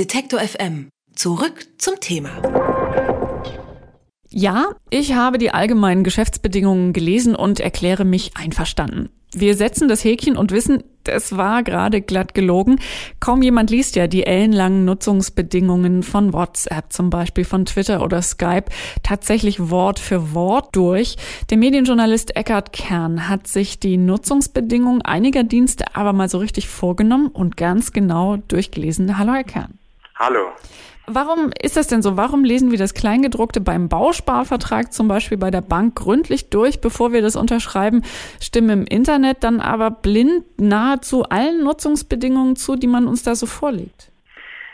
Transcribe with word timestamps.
Detektor 0.00 0.40
FM. 0.40 0.88
Zurück 1.14 1.66
zum 1.76 2.00
Thema. 2.00 2.30
Ja, 4.30 4.70
ich 4.88 5.12
habe 5.12 5.36
die 5.36 5.50
allgemeinen 5.50 6.04
Geschäftsbedingungen 6.04 6.94
gelesen 6.94 7.34
und 7.34 7.60
erkläre 7.60 8.06
mich 8.06 8.34
einverstanden. 8.34 9.10
Wir 9.34 9.54
setzen 9.54 9.88
das 9.88 10.02
Häkchen 10.02 10.38
und 10.38 10.52
wissen, 10.52 10.84
es 11.04 11.36
war 11.36 11.62
gerade 11.62 12.00
glatt 12.00 12.32
gelogen. 12.32 12.78
Kaum 13.20 13.42
jemand 13.42 13.68
liest 13.68 13.94
ja 13.94 14.06
die 14.06 14.24
ellenlangen 14.24 14.86
Nutzungsbedingungen 14.86 16.02
von 16.02 16.32
WhatsApp, 16.32 16.90
zum 16.94 17.10
Beispiel 17.10 17.44
von 17.44 17.66
Twitter 17.66 18.02
oder 18.02 18.22
Skype, 18.22 18.70
tatsächlich 19.02 19.68
Wort 19.68 19.98
für 19.98 20.32
Wort 20.32 20.74
durch. 20.74 21.16
Der 21.50 21.58
Medienjournalist 21.58 22.36
Eckhard 22.36 22.72
Kern 22.72 23.28
hat 23.28 23.46
sich 23.46 23.78
die 23.78 23.98
Nutzungsbedingungen 23.98 25.02
einiger 25.02 25.44
Dienste 25.44 25.94
aber 25.94 26.14
mal 26.14 26.30
so 26.30 26.38
richtig 26.38 26.68
vorgenommen 26.68 27.26
und 27.26 27.58
ganz 27.58 27.92
genau 27.92 28.38
durchgelesen. 28.48 29.18
Hallo, 29.18 29.34
Herr 29.34 29.44
Kern. 29.44 29.79
Hallo. 30.20 30.52
Warum 31.06 31.50
ist 31.62 31.78
das 31.78 31.86
denn 31.86 32.02
so? 32.02 32.18
Warum 32.18 32.44
lesen 32.44 32.70
wir 32.70 32.78
das 32.78 32.92
Kleingedruckte 32.92 33.62
beim 33.62 33.88
Bausparvertrag 33.88 34.92
zum 34.92 35.08
Beispiel 35.08 35.38
bei 35.38 35.50
der 35.50 35.62
Bank 35.62 35.96
gründlich 35.96 36.50
durch, 36.50 36.82
bevor 36.82 37.14
wir 37.14 37.22
das 37.22 37.36
unterschreiben, 37.36 38.04
stimmen 38.38 38.80
im 38.80 38.86
Internet 38.86 39.42
dann 39.42 39.60
aber 39.60 39.90
blind 39.90 40.44
nahezu 40.60 41.24
allen 41.24 41.64
Nutzungsbedingungen 41.64 42.54
zu, 42.56 42.76
die 42.76 42.86
man 42.86 43.06
uns 43.06 43.22
da 43.22 43.34
so 43.34 43.46
vorlegt? 43.46 44.12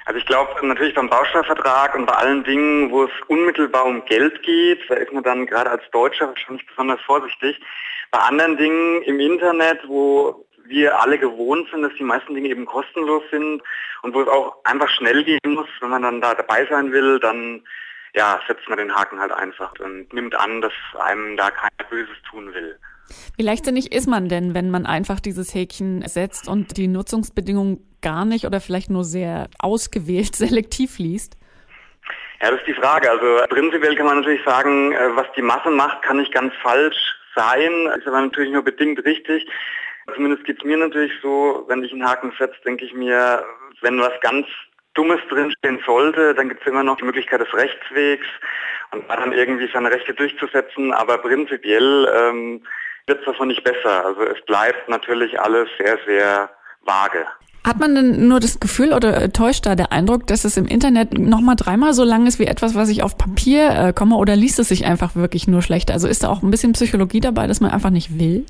Also 0.07 0.19
ich 0.19 0.27
glaube 0.27 0.51
natürlich 0.67 0.97
beim 0.97 1.09
Bausparvertrag 1.09 1.95
und 1.95 2.07
bei 2.07 2.15
allen 2.15 2.43
Dingen, 2.43 2.91
wo 2.91 3.05
es 3.05 3.11
unmittelbar 3.29 3.87
um 3.87 4.05
Geld 4.07 4.43
geht, 4.43 4.81
da 4.89 4.97
ist 4.97 5.13
man 5.13 5.23
dann 5.23 5.47
gerade 5.47 5.71
als 5.71 5.85
Deutscher 5.93 6.27
wahrscheinlich 6.27 6.67
besonders 6.67 7.01
vorsichtig. 7.03 7.61
Bei 8.11 8.19
anderen 8.19 8.57
Dingen 8.57 9.03
im 9.03 9.21
Internet, 9.21 9.79
wo 9.87 10.46
wir 10.69 11.01
alle 11.01 11.19
gewohnt 11.19 11.69
sind, 11.71 11.83
dass 11.83 11.95
die 11.95 12.05
meisten 12.05 12.35
Dinge 12.35 12.49
eben 12.49 12.67
kostenlos 12.67 13.23
sind 13.31 13.63
und 14.03 14.15
wo 14.15 14.23
es 14.23 14.29
auch 14.29 14.57
einfach 14.65 14.89
schnell 14.89 15.25
gehen 15.25 15.41
muss, 15.45 15.69
wenn 15.81 15.91
man 15.91 16.03
dann 16.03 16.21
da 16.21 16.35
dabei 16.35 16.67
sein 16.67 16.93
will, 16.93 17.19
dann 17.21 17.63
ja, 18.15 18.41
setzt 18.49 18.69
man 18.69 18.79
den 18.79 18.95
Haken 18.95 19.21
halt 19.21 19.33
einfach 19.33 19.73
und 19.79 20.13
nimmt 20.13 20.35
an, 20.35 20.63
dass 20.63 20.73
einem 20.99 21.37
da 21.37 21.51
kein 21.51 21.71
Böses 21.91 22.17
tun 22.31 22.53
will. 22.55 22.79
Wie 23.37 23.43
leichtsinnig 23.43 23.93
ist 23.93 24.09
man 24.09 24.29
denn, 24.29 24.55
wenn 24.55 24.71
man 24.71 24.87
einfach 24.87 25.21
dieses 25.21 25.55
Häkchen 25.55 26.03
setzt 26.09 26.49
und 26.49 26.77
die 26.77 26.89
Nutzungsbedingungen 26.89 27.87
gar 28.03 28.25
nicht 28.25 28.47
oder 28.47 28.61
vielleicht 28.61 28.91
nur 28.91 29.05
sehr 29.05 29.49
ausgewählt 29.59 30.35
selektiv 30.37 30.99
liest? 30.99 31.37
Ja, 32.41 32.51
das 32.51 32.61
ist 32.61 32.67
die 32.67 32.75
Frage. 32.75 33.11
Also 33.11 33.47
prinzipiell 33.49 33.95
kann 33.97 34.07
man 34.07 34.19
natürlich 34.19 34.45
sagen, 34.45 34.93
äh, 34.93 35.17
was 35.17 35.27
die 35.37 35.43
Masse 35.43 35.71
macht, 35.71 36.03
kann 36.03 36.19
nicht 36.19 36.33
ganz 36.33 36.53
falsch 36.63 36.97
sein, 37.35 37.87
ist 37.99 38.07
aber 38.07 38.21
natürlich 38.21 38.53
nur 38.53 38.63
bedingt 38.63 39.05
richtig. 39.05 39.47
Zumindest 40.15 40.45
geht 40.45 40.59
es 40.59 40.65
mir 40.65 40.77
natürlich 40.77 41.13
so, 41.23 41.65
wenn 41.69 41.83
ich 41.83 41.93
einen 41.93 42.07
Haken 42.07 42.33
setze, 42.39 42.57
denke 42.65 42.85
ich 42.85 42.95
mir, 42.95 43.45
wenn 43.83 44.01
was 44.01 44.13
ganz 44.21 44.47
Dummes 44.95 45.21
drinstehen 45.29 45.79
sollte, 45.85 46.35
dann 46.35 46.49
gibt 46.49 46.63
es 46.63 46.67
immer 46.67 46.83
noch 46.83 46.97
die 46.97 47.05
Möglichkeit 47.05 47.41
des 47.41 47.53
Rechtswegs 47.53 48.27
und 48.93 49.09
da 49.09 49.17
dann 49.17 49.33
irgendwie 49.33 49.69
seine 49.73 49.91
Rechte 49.91 50.15
durchzusetzen. 50.15 50.93
Aber 50.93 51.19
prinzipiell 51.19 52.09
ähm, 52.17 52.63
wird 53.07 53.21
es 53.21 53.27
davon 53.27 53.49
nicht 53.49 53.63
besser. 53.63 54.05
Also 54.05 54.23
es 54.23 54.43
bleibt 54.47 54.89
natürlich 54.89 55.39
alles 55.39 55.69
sehr, 55.79 55.99
sehr 56.07 56.51
vage. 56.83 57.27
Hat 57.65 57.81
man 57.81 57.97
denn 57.97 58.29
nur 58.29 58.39
das 58.39 58.61
Gefühl 58.61 58.93
oder 58.93 59.33
täuscht 59.33 59.67
da 59.67 59.75
der 59.75 59.91
Eindruck, 59.91 60.29
dass 60.29 60.45
es 60.45 60.57
im 60.57 60.67
Internet 60.67 61.19
nochmal 61.19 61.57
dreimal 61.57 61.95
so 61.95 62.05
lang 62.05 62.27
ist 62.27 62.39
wie 62.39 62.47
etwas, 62.47 62.77
was 62.77 62.89
ich 62.89 63.03
auf 63.03 63.19
Papier 63.19 63.71
äh, 63.71 63.93
komme 63.93 64.17
oder 64.17 64.37
liest 64.37 64.61
es 64.61 64.69
sich 64.69 64.87
einfach 64.87 65.17
wirklich 65.17 65.49
nur 65.49 65.63
schlecht? 65.63 65.91
Also 65.91 66.07
ist 66.07 66.23
da 66.23 66.29
auch 66.29 66.43
ein 66.43 66.51
bisschen 66.53 66.73
Psychologie 66.73 67.19
dabei, 67.19 67.49
dass 67.49 67.61
man 67.61 67.73
einfach 67.73 67.91
nicht 67.91 68.21
will? 68.21 68.47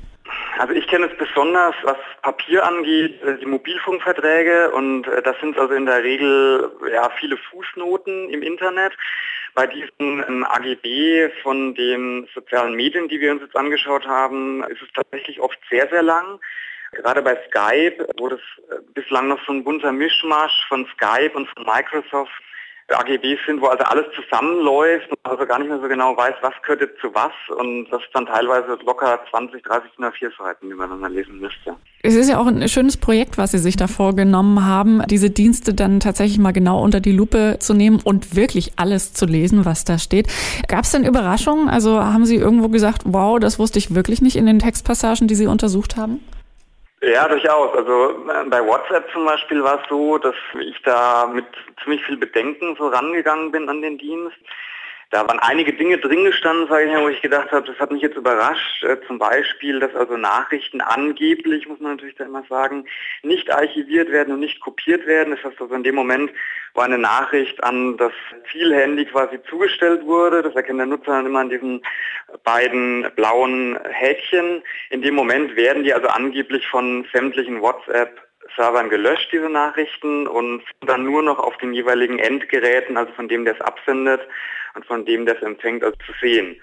Also 0.57 0.73
ich 0.73 0.87
kenne 0.87 1.05
es 1.05 1.17
besonders, 1.17 1.75
was 1.83 1.97
Papier 2.21 2.65
angeht, 2.65 3.21
äh, 3.21 3.37
die 3.37 3.45
Mobilfunkverträge 3.45 4.71
und 4.71 5.07
äh, 5.07 5.21
das 5.21 5.39
sind 5.39 5.57
also 5.57 5.73
in 5.73 5.85
der 5.85 6.03
Regel 6.03 6.71
ja, 6.91 7.09
viele 7.19 7.37
Fußnoten 7.37 8.29
im 8.29 8.41
Internet. 8.41 8.93
Bei 9.53 9.67
diesen 9.67 9.89
ähm, 9.99 10.45
AGB 10.45 11.29
von 11.43 11.75
den 11.75 12.27
sozialen 12.33 12.75
Medien, 12.75 13.07
die 13.07 13.19
wir 13.19 13.31
uns 13.31 13.41
jetzt 13.41 13.55
angeschaut 13.55 14.07
haben, 14.07 14.63
ist 14.65 14.81
es 14.81 14.89
tatsächlich 14.93 15.39
oft 15.39 15.59
sehr, 15.69 15.87
sehr 15.89 16.03
lang. 16.03 16.39
Gerade 16.93 17.21
bei 17.21 17.37
Skype, 17.47 18.07
wo 18.17 18.29
das 18.29 18.39
äh, 18.69 18.75
bislang 18.93 19.27
noch 19.27 19.43
so 19.45 19.51
ein 19.51 19.63
bunter 19.63 19.91
Mischmasch 19.91 20.65
von 20.67 20.87
Skype 20.93 21.35
und 21.35 21.47
von 21.49 21.65
Microsoft 21.65 22.31
AGBs 22.95 23.45
sind, 23.45 23.61
wo 23.61 23.67
also 23.67 23.83
alles 23.83 24.05
zusammenläuft 24.15 25.09
und 25.09 25.19
also 25.23 25.45
gar 25.45 25.59
nicht 25.59 25.69
mehr 25.69 25.79
so 25.79 25.87
genau 25.87 26.15
weiß, 26.15 26.35
was 26.41 26.53
gehört 26.61 26.81
jetzt 26.81 26.99
zu 27.01 27.13
was 27.13 27.31
und 27.57 27.89
das 27.89 28.01
ist 28.01 28.09
dann 28.13 28.25
teilweise 28.25 28.77
locker 28.85 29.19
20, 29.29 29.63
30 29.63 29.91
oder 29.97 30.11
vier 30.11 30.31
Seiten, 30.37 30.69
die 30.69 30.75
man 30.75 31.01
dann 31.01 31.13
lesen 31.13 31.39
müsste. 31.39 31.75
Es 32.03 32.15
ist 32.15 32.29
ja 32.29 32.39
auch 32.39 32.47
ein 32.47 32.67
schönes 32.69 32.95
Projekt, 32.95 33.37
was 33.37 33.51
Sie 33.51 33.57
sich 33.57 33.75
da 33.75 33.87
vorgenommen 33.87 34.65
haben, 34.65 35.01
diese 35.07 35.29
Dienste 35.29 35.73
dann 35.73 35.99
tatsächlich 35.99 36.39
mal 36.39 36.53
genau 36.53 36.81
unter 36.81 36.99
die 37.01 37.11
Lupe 37.11 37.57
zu 37.59 37.73
nehmen 37.73 37.99
und 38.03 38.35
wirklich 38.35 38.73
alles 38.77 39.13
zu 39.13 39.25
lesen, 39.25 39.65
was 39.65 39.83
da 39.83 39.97
steht. 39.97 40.27
Gab 40.67 40.85
es 40.85 40.91
denn 40.91 41.03
Überraschungen? 41.03 41.67
Also 41.69 41.99
haben 42.01 42.25
Sie 42.25 42.35
irgendwo 42.35 42.69
gesagt, 42.69 43.01
wow, 43.05 43.39
das 43.39 43.59
wusste 43.59 43.79
ich 43.79 43.93
wirklich 43.93 44.21
nicht 44.21 44.37
in 44.37 44.45
den 44.45 44.59
Textpassagen, 44.59 45.27
die 45.27 45.35
Sie 45.35 45.47
untersucht 45.47 45.97
haben? 45.97 46.21
Ja, 47.07 47.25
durchaus. 47.25 47.73
Also 47.73 48.27
äh, 48.29 48.49
bei 48.49 48.65
WhatsApp 48.65 49.09
zum 49.13 49.25
Beispiel 49.25 49.63
war 49.63 49.81
es 49.81 49.89
so, 49.89 50.17
dass 50.17 50.35
ich 50.59 50.75
da 50.83 51.25
mit 51.27 51.45
ziemlich 51.81 52.03
viel 52.03 52.17
Bedenken 52.17 52.75
so 52.77 52.87
rangegangen 52.87 53.49
bin 53.51 53.69
an 53.69 53.81
den 53.81 53.97
Dienst. 53.97 54.35
Da 55.09 55.25
waren 55.25 55.39
einige 55.39 55.71
Dinge 55.71 55.97
drin 55.97 56.25
gestanden, 56.25 56.67
sage 56.67 56.85
ich 56.85 56.97
wo 56.99 57.07
ich 57.07 57.21
gedacht 57.21 57.51
habe, 57.51 57.65
das 57.65 57.79
hat 57.79 57.91
mich 57.91 58.01
jetzt 58.01 58.17
überrascht. 58.17 58.83
Äh, 58.83 58.97
zum 59.07 59.17
Beispiel, 59.17 59.79
dass 59.79 59.95
also 59.95 60.17
Nachrichten 60.17 60.81
angeblich, 60.81 61.67
muss 61.67 61.79
man 61.79 61.91
natürlich 61.91 62.15
da 62.15 62.25
immer 62.25 62.43
sagen, 62.49 62.85
nicht 63.23 63.49
archiviert 63.49 64.11
werden 64.11 64.33
und 64.33 64.41
nicht 64.41 64.59
kopiert 64.59 65.05
werden. 65.07 65.33
Das 65.33 65.43
heißt 65.45 65.61
also 65.61 65.73
in 65.73 65.83
dem 65.83 65.95
Moment, 65.95 66.31
wo 66.73 66.81
eine 66.81 66.97
Nachricht 66.97 67.63
an 67.63 67.95
das 67.95 68.11
Zielhandy 68.51 69.05
quasi 69.05 69.39
zugestellt 69.49 70.05
wurde, 70.05 70.41
das 70.41 70.55
erkennt 70.55 70.79
der 70.79 70.87
Nutzer 70.87 71.11
dann 71.11 71.25
immer 71.25 71.39
an 71.39 71.49
diesen 71.49 71.81
beiden 72.43 73.09
blauen 73.15 73.79
Häkchen. 73.89 74.61
In 74.89 75.01
dem 75.01 75.15
Moment 75.15 75.55
werden 75.55 75.83
die 75.83 75.93
also 75.93 76.07
angeblich 76.07 76.67
von 76.67 77.07
sämtlichen 77.13 77.61
WhatsApp 77.61 78.26
Servern 78.57 78.89
gelöscht, 78.89 79.29
diese 79.31 79.49
Nachrichten, 79.49 80.27
und 80.27 80.63
dann 80.81 81.03
nur 81.03 81.21
noch 81.21 81.39
auf 81.39 81.55
den 81.57 81.73
jeweiligen 81.73 82.19
Endgeräten, 82.19 82.97
also 82.97 83.13
von 83.13 83.29
dem, 83.29 83.45
der 83.45 83.53
es 83.53 83.61
absendet 83.61 84.21
und 84.73 84.85
von 84.85 85.05
dem, 85.05 85.25
der 85.25 85.37
es 85.37 85.43
empfängt, 85.43 85.83
also 85.83 85.95
zu 86.05 86.11
sehen. 86.19 86.59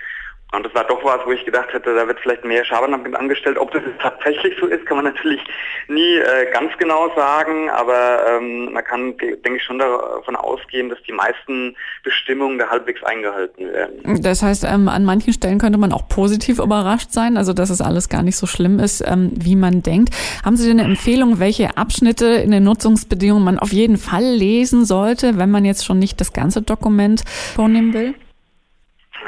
Und 0.52 0.64
das 0.64 0.74
war 0.74 0.84
doch 0.84 1.02
was, 1.04 1.20
wo 1.26 1.32
ich 1.32 1.44
gedacht 1.44 1.72
hätte, 1.72 1.94
da 1.94 2.06
wird 2.06 2.20
vielleicht 2.20 2.44
mehr 2.44 2.64
Schabernack 2.64 3.00
angestellt. 3.18 3.58
Ob 3.58 3.72
das 3.72 3.82
tatsächlich 4.00 4.54
so 4.60 4.66
ist, 4.66 4.86
kann 4.86 4.98
man 4.98 5.04
natürlich 5.12 5.40
nie 5.88 6.16
äh, 6.16 6.50
ganz 6.52 6.70
genau 6.78 7.10
sagen, 7.16 7.70
aber 7.70 8.24
ähm, 8.28 8.72
man 8.72 8.84
kann, 8.84 9.16
denke 9.18 9.56
ich, 9.56 9.64
schon 9.64 9.80
davon 9.80 10.36
ausgehen, 10.36 10.90
dass 10.90 11.02
die 11.02 11.12
meisten 11.12 11.76
Bestimmungen 12.04 12.58
da 12.58 12.68
halbwegs 12.68 13.02
eingehalten 13.02 13.72
werden. 13.72 14.22
Das 14.22 14.42
heißt, 14.42 14.64
ähm, 14.64 14.88
an 14.88 15.04
manchen 15.04 15.32
Stellen 15.32 15.58
könnte 15.58 15.78
man 15.78 15.92
auch 15.92 16.08
positiv 16.08 16.60
überrascht 16.60 17.10
sein, 17.10 17.36
also 17.36 17.52
dass 17.52 17.70
es 17.70 17.80
alles 17.80 18.08
gar 18.08 18.22
nicht 18.22 18.36
so 18.36 18.46
schlimm 18.46 18.78
ist, 18.78 19.02
ähm, 19.06 19.32
wie 19.34 19.56
man 19.56 19.82
denkt. 19.82 20.14
Haben 20.44 20.56
Sie 20.56 20.68
denn 20.68 20.78
eine 20.78 20.88
Empfehlung, 20.88 21.40
welche 21.40 21.76
Abschnitte 21.76 22.26
in 22.26 22.52
den 22.52 22.62
Nutzungsbedingungen 22.62 23.44
man 23.44 23.58
auf 23.58 23.72
jeden 23.72 23.96
Fall 23.96 24.24
lesen 24.24 24.84
sollte, 24.84 25.36
wenn 25.36 25.50
man 25.50 25.64
jetzt 25.64 25.84
schon 25.84 25.98
nicht 25.98 26.20
das 26.20 26.32
ganze 26.32 26.62
Dokument 26.62 27.24
vornehmen 27.54 27.92
will? 27.92 28.14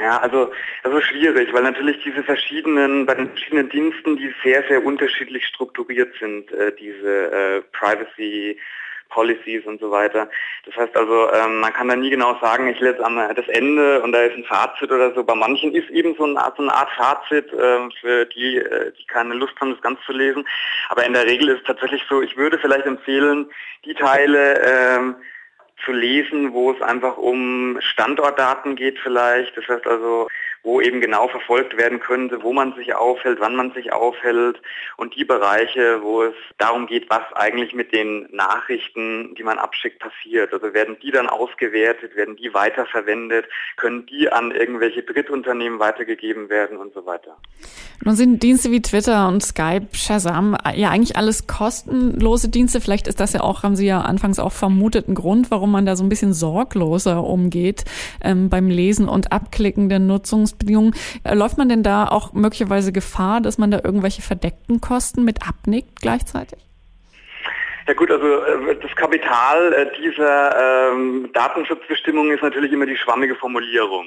Ja, 0.01 0.19
also 0.19 0.53
das 0.83 0.93
ist 0.93 1.05
schwierig, 1.05 1.53
weil 1.53 1.63
natürlich 1.63 2.03
diese 2.05 2.23
verschiedenen, 2.23 3.07
bei 3.07 3.15
den 3.15 3.29
verschiedenen 3.31 3.69
Diensten, 3.71 4.17
die 4.17 4.35
sehr, 4.45 4.63
sehr 4.69 4.85
unterschiedlich 4.85 5.47
strukturiert 5.47 6.15
sind, 6.21 6.53
äh, 6.53 6.73
diese 6.77 7.33
äh, 7.33 7.63
Privacy 7.73 8.59
Policies 9.09 9.65
und 9.65 9.81
so 9.81 9.91
weiter. 9.91 10.29
Das 10.65 10.77
heißt 10.77 10.97
also, 10.97 11.33
ähm, 11.33 11.61
man 11.61 11.73
kann 11.73 11.89
da 11.89 11.97
nie 11.97 12.11
genau 12.11 12.39
sagen, 12.41 12.69
ich 12.69 12.81
lese 12.81 13.05
am 13.05 13.17
das 13.17 13.49
Ende 13.49 14.03
und 14.03 14.13
da 14.13 14.23
ist 14.23 14.37
ein 14.37 14.45
Fazit 14.45 14.91
oder 14.91 15.15
so. 15.15 15.25
Bei 15.25 15.35
manchen 15.35 15.75
ist 15.75 15.89
eben 15.91 16.15
so 16.17 16.25
eine 16.25 16.39
Art, 16.43 16.57
so 16.57 16.63
eine 16.63 16.75
Art 16.75 16.91
Fazit 16.97 17.53
äh, 17.53 17.89
für 18.01 18.27
die, 18.27 18.57
äh, 18.57 18.93
die 18.99 19.07
keine 19.07 19.35
Lust 19.35 19.55
haben, 19.61 19.71
das 19.71 19.81
ganz 19.81 20.01
zu 20.05 20.13
lesen. 20.13 20.47
Aber 20.89 21.07
in 21.07 21.13
der 21.13 21.25
Regel 21.25 21.49
ist 21.49 21.61
es 21.61 21.67
tatsächlich 21.67 22.03
so, 22.09 22.23
ich 22.23 22.37
würde 22.37 22.59
vielleicht 22.59 22.87
empfehlen, 22.87 23.49
die 23.85 23.95
Teile, 23.95 24.61
ähm, 24.63 25.17
zu 25.87 25.93
lesen, 25.93 26.53
wo 26.53 26.73
es 26.73 26.83
einfach 26.83 27.17
um 27.17 27.79
Standortdaten 27.81 28.77
geht 28.77 28.99
vielleicht. 28.99 29.57
Das 29.57 29.67
heißt 29.69 29.87
also, 29.87 30.29
wo 30.67 30.81
eben 30.81 31.01
genau 31.01 31.29
verfolgt 31.29 31.77
werden 31.77 32.01
könnte, 32.01 32.43
wo 32.43 32.53
man 32.53 32.75
sich 32.75 32.93
aufhält, 32.93 33.39
wann 33.39 33.55
man 33.55 33.71
sich 33.73 33.93
aufhält 33.93 34.61
und 34.97 35.15
die 35.15 35.25
Bereiche, 35.25 36.03
wo 36.03 36.25
es 36.25 36.35
darum 36.59 36.89
geht, 36.89 37.09
was 37.09 37.23
eigentlich 37.35 37.73
mit 37.73 37.93
den 37.93 38.27
Nachrichten, 38.33 39.37
die 39.37 39.45
man 39.45 39.59
abschickt, 39.59 40.01
passiert. 40.01 40.53
Also 40.53 40.75
werden 40.75 40.97
die 41.01 41.13
dann 41.13 41.29
ausgewertet, 41.29 42.17
werden 42.17 42.35
die 42.35 42.53
weiterverwendet, 42.53 43.47
können 43.77 44.07
die 44.07 44.29
an 44.29 44.51
irgendwelche 44.51 45.05
Drittunternehmen 45.05 45.79
weitergegeben 45.79 46.49
werden 46.49 46.79
und 46.79 46.93
so 46.95 47.07
weiter. 47.07 47.37
Nun 48.05 48.17
sind 48.17 48.43
Dienste 48.43 48.73
wie 48.73 48.83
Twitter 48.83 49.29
und 49.29 49.45
Skype, 49.45 49.87
Shazam 49.93 50.57
ja 50.75 50.91
eigentlich 50.91 51.17
alles 51.17 51.47
kostenlose 51.47 52.49
Dienste. 52.49 52.81
Vielleicht 52.81 53.07
ist 53.07 53.21
das 53.21 53.35
ja 53.35 53.41
auch, 53.41 53.63
haben 53.63 53.77
Sie 53.77 53.87
ja 53.87 54.01
anfangs 54.01 54.41
auch 54.41 54.53
vermutet, 54.53 55.07
ein 55.07 55.15
Grund, 55.15 55.53
warum 55.53 55.71
man 55.71 55.87
da 55.87 55.95
so 55.95 56.03
ein 56.03 56.09
bisschen 56.09 56.35
sorgloser 56.35 57.23
umgeht 57.23 57.85
ähm, 58.21 58.51
beim 58.51 58.69
Lesen 58.69 59.09
und 59.09 59.31
Abklicken 59.31 59.89
der 59.89 60.01
Nutzungs 60.01 60.56
Arbeitsbedingungen. 60.57 60.95
Äh, 61.25 61.35
läuft 61.35 61.59
man 61.59 61.69
denn 61.69 61.83
da 61.83 62.09
auch 62.09 62.33
möglicherweise 62.33 62.93
Gefahr, 62.93 63.41
dass 63.41 63.59
man 63.59 63.71
da 63.71 63.81
irgendwelche 63.83 64.23
verdeckten 64.23 64.81
Kosten 64.81 65.25
mit 65.25 65.47
abnickt 65.47 66.01
gleichzeitig? 66.01 66.59
Ja 67.87 67.95
gut, 67.95 68.11
also 68.11 68.27
äh, 68.27 68.77
das 68.81 68.95
Kapital 68.97 69.73
äh, 69.73 69.87
dieser 70.01 70.91
ähm, 70.93 71.31
Datenschutzbestimmung 71.33 72.31
ist 72.33 72.43
natürlich 72.43 72.73
immer 72.73 72.87
die 72.87 72.97
schwammige 72.97 73.37
Formulierung. 73.37 74.07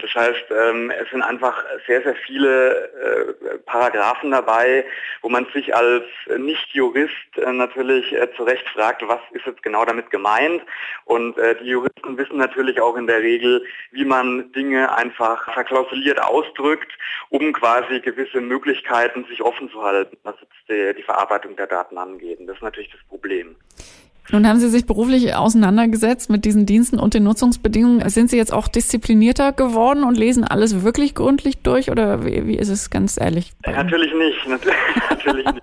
Das 0.00 0.12
heißt, 0.12 0.46
ähm, 0.50 0.90
es 0.90 1.08
sind 1.10 1.22
einfach 1.22 1.64
sehr, 1.86 2.02
sehr 2.02 2.16
viele 2.16 2.88
äh, 2.88 3.58
Paragraphen 3.58 4.32
dabei, 4.32 4.84
wo 5.22 5.28
man 5.28 5.46
sich 5.54 5.72
als 5.74 6.02
Nicht-Jurist 6.36 7.12
äh, 7.36 7.52
natürlich 7.52 8.12
äh, 8.12 8.28
zu 8.34 8.42
Recht 8.42 8.68
fragt, 8.70 9.06
was 9.06 9.20
ist 9.30 9.46
jetzt 9.46 9.62
genau 9.62 9.84
damit 9.84 10.10
gemeint. 10.10 10.62
Und 11.04 11.36
die 11.60 11.66
Juristen 11.66 12.16
wissen 12.16 12.38
natürlich 12.38 12.80
auch 12.80 12.96
in 12.96 13.06
der 13.06 13.20
Regel, 13.20 13.64
wie 13.92 14.04
man 14.04 14.50
Dinge 14.52 14.92
einfach 14.96 15.52
verklausuliert 15.52 16.20
ausdrückt, 16.20 16.90
um 17.28 17.52
quasi 17.52 18.00
gewisse 18.00 18.40
Möglichkeiten 18.40 19.24
sich 19.26 19.42
offen 19.42 19.70
zu 19.70 19.82
halten, 19.82 20.16
was 20.22 20.34
jetzt 20.40 20.52
die, 20.68 20.94
die 20.96 21.02
Verarbeitung 21.02 21.56
der 21.56 21.66
Daten 21.66 21.98
angeht. 21.98 22.40
Und 22.40 22.46
das 22.46 22.56
ist 22.56 22.62
natürlich 22.62 22.90
das 22.90 23.02
Problem. 23.08 23.56
Nun 24.30 24.48
haben 24.48 24.58
Sie 24.58 24.68
sich 24.68 24.86
beruflich 24.86 25.34
auseinandergesetzt 25.34 26.30
mit 26.30 26.44
diesen 26.44 26.64
Diensten 26.64 26.98
und 26.98 27.14
den 27.14 27.24
Nutzungsbedingungen. 27.24 28.08
Sind 28.08 28.30
Sie 28.30 28.38
jetzt 28.38 28.52
auch 28.52 28.68
disziplinierter 28.68 29.52
geworden 29.52 30.02
und 30.02 30.16
lesen 30.16 30.44
alles 30.44 30.82
wirklich 30.82 31.14
gründlich 31.14 31.62
durch 31.62 31.90
oder 31.90 32.24
wie, 32.24 32.46
wie 32.46 32.56
ist 32.56 32.70
es 32.70 32.90
ganz 32.90 33.20
ehrlich? 33.20 33.52
Natürlich 33.66 34.14
nicht, 34.14 34.48
natürlich 35.10 35.44
nicht. 35.46 35.62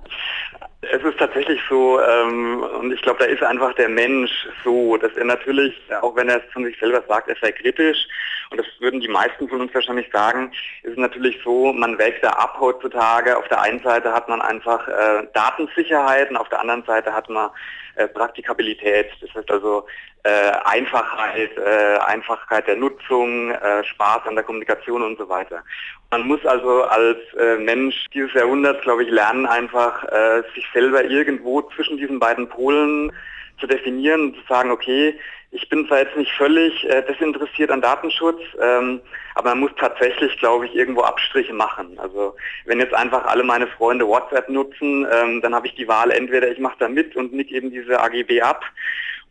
Es 0.81 1.03
ist 1.03 1.17
tatsächlich 1.19 1.59
so, 1.69 1.99
ähm, 2.01 2.63
und 2.79 2.91
ich 2.91 3.01
glaube, 3.01 3.19
da 3.19 3.25
ist 3.25 3.43
einfach 3.43 3.73
der 3.75 3.89
Mensch 3.89 4.31
so, 4.63 4.97
dass 4.97 5.11
er 5.13 5.25
natürlich, 5.25 5.73
auch 6.01 6.15
wenn 6.15 6.27
er 6.27 6.37
es 6.37 6.53
von 6.53 6.65
sich 6.65 6.77
selber 6.79 7.03
sagt, 7.07 7.29
er 7.29 7.35
sei 7.39 7.51
kritisch, 7.51 8.07
und 8.51 8.57
das 8.57 8.67
würden 8.79 8.99
die 8.99 9.07
meisten 9.07 9.47
von 9.47 9.61
uns 9.61 9.73
wahrscheinlich 9.73 10.11
sagen, 10.11 10.51
ist 10.83 10.97
natürlich 10.97 11.39
so, 11.43 11.71
man 11.71 11.97
wägt 11.97 12.23
da 12.23 12.31
ab 12.31 12.57
heutzutage. 12.59 13.37
Auf 13.37 13.47
der 13.47 13.61
einen 13.61 13.81
Seite 13.81 14.11
hat 14.11 14.27
man 14.27 14.41
einfach 14.41 14.85
äh, 14.89 15.25
Datensicherheit 15.33 16.29
und 16.29 16.35
auf 16.35 16.49
der 16.49 16.59
anderen 16.59 16.83
Seite 16.83 17.13
hat 17.13 17.29
man 17.29 17.49
äh, 17.95 18.07
Praktikabilität. 18.09 19.07
Das 19.21 19.33
heißt 19.33 19.49
also 19.49 19.85
äh, 20.23 20.51
Einfachheit, 20.65 21.57
äh, 21.57 21.97
Einfachheit 22.05 22.67
der 22.67 22.75
Nutzung, 22.75 23.51
äh, 23.51 23.85
Spaß 23.85 24.27
an 24.27 24.35
der 24.35 24.43
Kommunikation 24.43 25.01
und 25.01 25.17
so 25.17 25.29
weiter. 25.29 25.63
Man 26.09 26.27
muss 26.27 26.45
also 26.45 26.83
als 26.83 27.19
äh, 27.39 27.55
Mensch 27.55 28.05
dieses 28.13 28.33
Jahrhunderts, 28.33 28.81
glaube 28.81 29.05
ich, 29.05 29.09
lernen, 29.09 29.45
einfach 29.45 30.03
äh, 30.03 30.43
sich 30.53 30.67
selber 30.73 31.05
irgendwo 31.05 31.61
zwischen 31.73 31.95
diesen 31.95 32.19
beiden 32.19 32.49
Polen 32.49 33.13
zu 33.61 33.67
definieren 33.67 34.21
und 34.21 34.35
zu 34.35 34.41
sagen, 34.49 34.71
okay, 34.71 35.17
ich 35.51 35.67
bin 35.67 35.85
zwar 35.87 35.99
jetzt 35.99 36.15
nicht 36.15 36.31
völlig 36.31 36.89
äh, 36.89 37.03
desinteressiert 37.03 37.71
an 37.71 37.81
Datenschutz, 37.81 38.41
ähm, 38.61 39.01
aber 39.35 39.49
man 39.49 39.59
muss 39.59 39.71
tatsächlich, 39.77 40.37
glaube 40.37 40.65
ich, 40.65 40.75
irgendwo 40.75 41.01
Abstriche 41.01 41.53
machen. 41.53 41.99
Also 41.99 42.35
wenn 42.65 42.79
jetzt 42.79 42.93
einfach 42.93 43.25
alle 43.25 43.43
meine 43.43 43.67
Freunde 43.67 44.07
WhatsApp 44.07 44.47
nutzen, 44.47 45.05
ähm, 45.11 45.41
dann 45.41 45.53
habe 45.53 45.67
ich 45.67 45.75
die 45.75 45.89
Wahl, 45.89 46.11
entweder 46.11 46.49
ich 46.49 46.59
mache 46.59 46.77
da 46.79 46.87
mit 46.87 47.15
und 47.17 47.33
nick 47.33 47.51
eben 47.51 47.69
diese 47.69 48.01
AGB 48.01 48.41
ab 48.41 48.63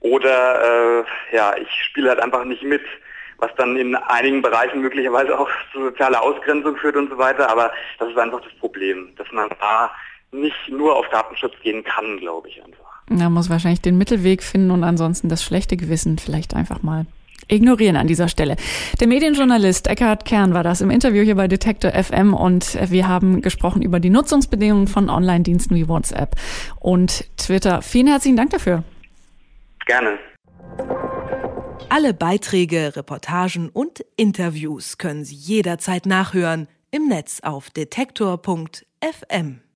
oder 0.00 1.00
äh, 1.00 1.04
ja, 1.34 1.56
ich 1.56 1.70
spiele 1.86 2.10
halt 2.10 2.20
einfach 2.20 2.44
nicht 2.44 2.62
mit, 2.62 2.82
was 3.38 3.54
dann 3.56 3.76
in 3.76 3.96
einigen 3.96 4.42
Bereichen 4.42 4.82
möglicherweise 4.82 5.38
auch 5.38 5.48
zu 5.72 5.84
sozialer 5.84 6.22
Ausgrenzung 6.22 6.76
führt 6.76 6.96
und 6.96 7.08
so 7.10 7.16
weiter. 7.16 7.48
Aber 7.48 7.72
das 7.98 8.10
ist 8.10 8.18
einfach 8.18 8.42
das 8.42 8.52
Problem, 8.58 9.14
dass 9.16 9.30
man 9.32 9.48
da 9.58 9.90
nicht 10.32 10.68
nur 10.68 10.96
auf 10.96 11.08
Datenschutz 11.08 11.54
gehen 11.62 11.82
kann, 11.82 12.18
glaube 12.18 12.48
ich 12.48 12.62
einfach. 12.62 12.89
Da 13.10 13.28
muss 13.28 13.50
wahrscheinlich 13.50 13.80
den 13.80 13.98
Mittelweg 13.98 14.42
finden 14.42 14.70
und 14.70 14.84
ansonsten 14.84 15.28
das 15.28 15.42
schlechte 15.42 15.76
Gewissen 15.76 16.16
vielleicht 16.18 16.54
einfach 16.54 16.82
mal 16.82 17.06
ignorieren 17.48 17.96
an 17.96 18.06
dieser 18.06 18.28
Stelle. 18.28 18.54
Der 19.00 19.08
Medienjournalist 19.08 19.88
Eckhard 19.88 20.24
Kern 20.24 20.54
war 20.54 20.62
das 20.62 20.80
im 20.80 20.90
Interview 20.90 21.24
hier 21.24 21.34
bei 21.34 21.48
Detektor 21.48 21.90
FM 21.90 22.32
und 22.34 22.78
wir 22.90 23.08
haben 23.08 23.42
gesprochen 23.42 23.82
über 23.82 23.98
die 23.98 24.10
Nutzungsbedingungen 24.10 24.86
von 24.86 25.10
Online-Diensten 25.10 25.74
wie 25.74 25.88
WhatsApp 25.88 26.36
und 26.78 27.24
Twitter. 27.36 27.82
Vielen 27.82 28.06
herzlichen 28.06 28.36
Dank 28.36 28.50
dafür. 28.50 28.84
Gerne. 29.86 30.18
Alle 31.88 32.14
Beiträge, 32.14 32.94
Reportagen 32.94 33.68
und 33.70 34.04
Interviews 34.16 34.98
können 34.98 35.24
Sie 35.24 35.34
jederzeit 35.34 36.06
nachhören 36.06 36.68
im 36.92 37.08
Netz 37.08 37.40
auf 37.42 37.70
detektor.fm. 37.70 39.60